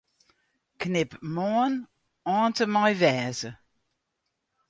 Knip 0.79 1.11
'Moarn' 1.25 1.79
oant 2.35 2.59
en 2.63 2.71
mei 2.73 2.91
'wêze'. 2.99 3.45